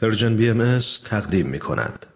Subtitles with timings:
[0.00, 2.06] پرژن بی ام تقدیم می کند.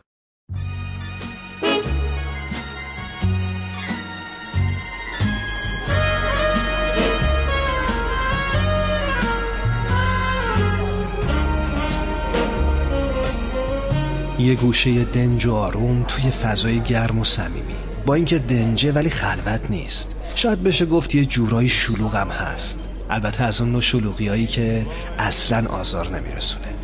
[14.39, 17.75] یه گوشه دنج و آروم توی فضای گرم و صمیمی.
[18.07, 20.11] با اینکه دنجه ولی خلوت نیست.
[20.35, 22.79] شاید بشه گفت یه جورایی شلوغم هست.
[23.11, 24.87] البته از اون نوع شلوغی هایی که
[25.19, 26.84] اصلا آزار نمیرسونه.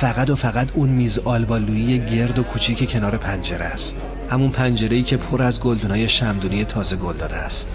[0.00, 3.96] فقط و فقط اون میز آلبالویی گرد و کوچیک کنار پنجره است.
[4.30, 7.68] همون پنجره که پر از گلدونای شمدونی تازه گل داده است.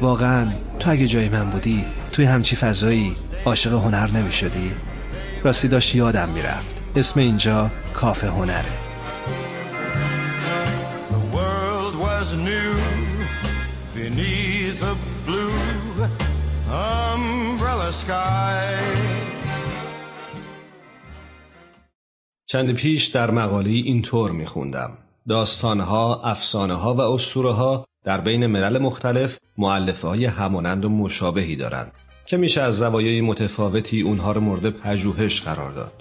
[0.00, 0.46] واقعا
[0.78, 4.72] تو اگه جای من بودی توی همچی فضایی عاشق هنر نمی شدی؟
[5.44, 6.74] راستی داشت یادم می‌رفت.
[6.96, 8.86] اسم اینجا کافه هنره.
[22.48, 24.98] چند پیش در مقاله اینطور میخوندم.
[25.28, 31.56] داستانها، افسانه ها و اسطوره ها در بین ملل مختلف معلفه های همانند و مشابهی
[31.56, 31.92] دارند
[32.26, 35.92] که میشه از زوایای متفاوتی اونها رو مورد پژوهش قرار داد.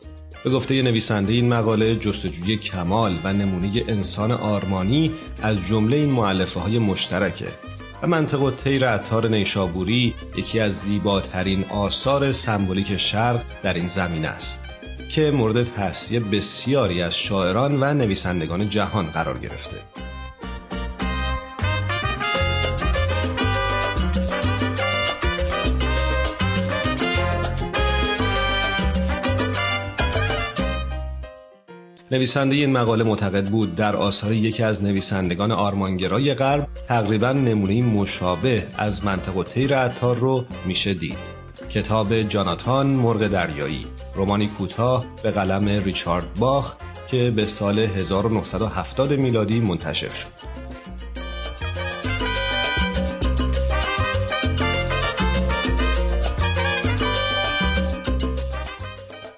[0.43, 6.59] به گفته نویسنده این مقاله جستجوی کمال و نمونه انسان آرمانی از جمله این معلفه
[6.59, 7.47] های مشترکه.
[8.01, 14.25] و منطق و تیر عطار نیشابوری یکی از زیباترین آثار سمبولیک شرق در این زمین
[14.25, 14.64] است.
[15.09, 19.77] که مورد تحصیل بسیاری از شاعران و نویسندگان جهان قرار گرفته.
[32.11, 38.67] نویسنده این مقاله معتقد بود در آثار یکی از نویسندگان آرمانگرای غرب تقریبا نمونه مشابه
[38.77, 41.34] از منطق و تیر عطار رو میشه دید.
[41.75, 43.85] کتاب جاناتان مرغ دریایی.
[44.15, 46.75] رومانی کوتاه به قلم ریچارد باخ
[47.07, 50.54] که به سال 1970 میلادی منتشر شد.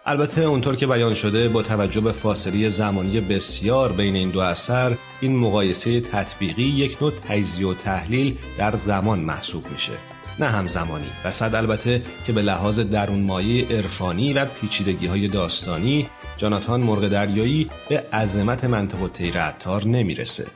[0.10, 4.98] البته اونطور که بیان شده با توجه به فاصله زمانی بسیار بین این دو اثر
[5.22, 9.92] این مقایسه تطبیقی یک نوع تجزیه و تحلیل در زمان محسوب میشه.
[10.40, 16.08] نه همزمانی و صد البته که به لحاظ درون مایه عرفانی و پیچیدگی های داستانی
[16.36, 20.48] جاناتان مرغ دریایی به عظمت منطق و تیر عطار نمی‌رسه.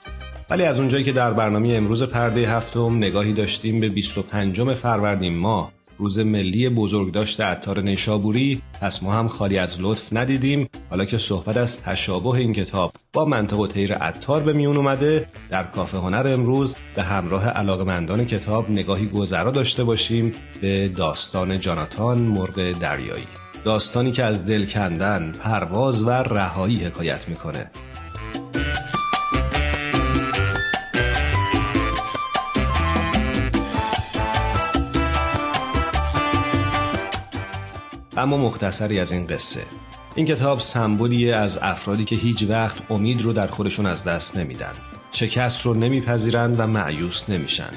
[0.50, 5.72] ولی از اونجایی که در برنامه امروز پرده هفتم نگاهی داشتیم به 25 فروردین ماه
[6.01, 10.69] روز ملی بزرگداشت عطار نیشابوری پس ما هم خالی از لطف ندیدیم.
[10.89, 15.28] حالا که صحبت از تشابه این کتاب با منطق و تیر عطار به میون اومده
[15.50, 22.18] در کافه هنر امروز به همراه علاقمندان کتاب نگاهی گذرا داشته باشیم به داستان جاناتان
[22.18, 23.28] مرغ دریایی.
[23.66, 27.72] داستانی که از دل کندن، پرواز و رهایی حکایت می‌کنه.
[38.18, 39.62] اما مختصری از این قصه.
[40.16, 44.74] این کتاب سمبولی از افرادی که هیچ وقت امید رو در خودشون از دست نمیدن.
[45.12, 47.70] شکست رو نمیپذیرند و معیوس نمیشن.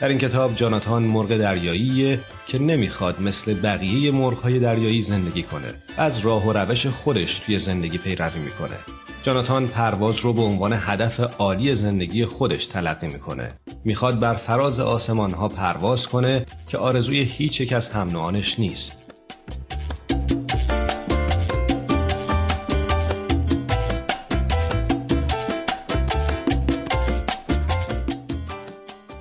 [0.00, 6.18] در این کتاب جاناتان مرغ دریاییه که نمی‌خواد مثل بقیه مرغهای دریایی زندگی کنه از
[6.18, 8.76] راه و روش خودش توی زندگی پیروی می‌کنه.
[9.22, 13.54] جاناتان پرواز رو به عنوان هدف عالی زندگی خودش تلقی می‌کنه.
[13.84, 19.05] می‌خواد بر فراز آسمان ها پرواز کنه که آرزوی هیچ یک از هم نیست.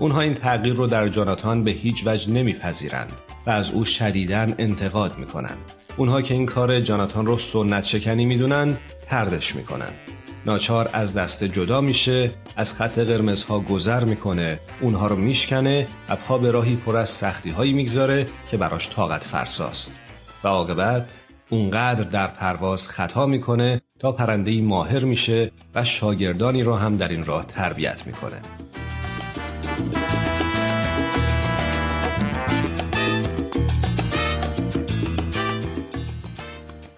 [0.06, 3.12] اونها این تغییر رو در جاناتان به هیچ وجه نمیپذیرند
[3.46, 5.57] و از او شدیدن انتقاد می‌کنند.
[5.98, 9.90] اونها که این کار جاناتان رو سنت شکنی می‌دونن تردش می‌کنن.
[10.46, 16.38] ناچار از دست جدا میشه از خط قرمزها گذر می‌کنه اونها رو میشکنه و پا
[16.38, 19.92] به راهی پر از سختی هایی می‌گذاره که براش طاقت فرساست
[20.44, 21.19] و عاقبت
[21.50, 27.24] اونقدر در پرواز خطا می‌کنه تا پرنده ماهر میشه و شاگردانی رو هم در این
[27.24, 28.42] راه تربیت می‌کنه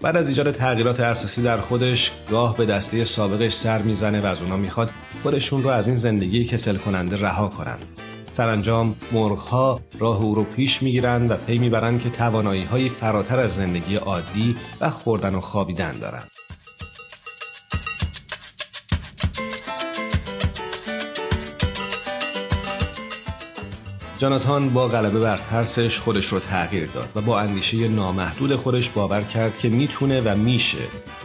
[0.00, 4.42] بعد از ایجاد تغییرات اساسی در خودش گاه به دسته سابقش سر می‌زنه و از
[4.42, 4.90] اونا می‌خواد
[5.22, 7.76] خودشون رو از این زندگی کسل کننده رها کنن
[8.30, 13.54] سرانجام مرغها راه او رو پیش می‌گیرند و پی می‌برند که توانایی های فراتر از
[13.54, 16.37] زندگی عادی و خوردن و خوابیدن دارند.
[24.18, 29.22] جاناتان با غلبه بر ترسش خودش رو تغییر داد و با اندیشه نامحدود خودش باور
[29.22, 30.78] کرد که می‌تونه و میشه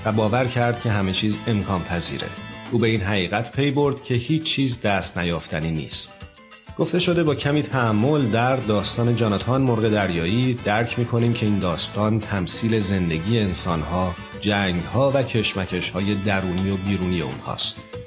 [0.06, 2.28] و باور کرد که همه چیز امکان پذیره.
[2.72, 6.13] او به این حقیقت پی برد که هیچ چیز دست نیافتنی نیست.
[6.78, 12.19] گفته شده با کمی تحمل در داستان جاناتان مرغ دریایی درک می‌کنیم که این داستان
[12.19, 18.02] تمثیل زندگی انسانها، جنگها و کشمکشهای درونی و بیرونی اونهاست.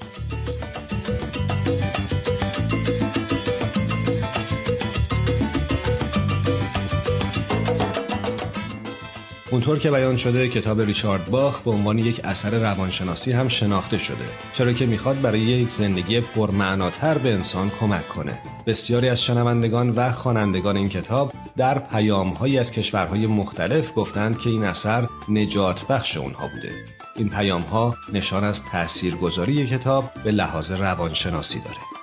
[9.50, 14.24] اونطور که بیان شده کتاب ریچارد باخ به عنوان یک اثر روانشناسی هم شناخته شده
[14.52, 18.38] چرا که می‌خواد برای یک زندگی پرمعناتر به انسان کمک کنه.
[18.66, 24.64] بسیاری از شنوندگان و خوانندگان این کتاب در پیامهایی از کشورهای مختلف گفتند که این
[24.64, 26.72] اثر نجات بخش اونها بوده.
[27.16, 31.95] این پیام ها نشان از تاثیرگذاری کتاب به لحاظ روانشناسی داره.